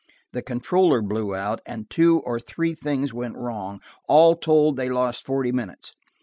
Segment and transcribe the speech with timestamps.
[0.33, 5.27] The controller blew out, and two or three things went wrong: all told they lost
[5.27, 5.93] forty minutes.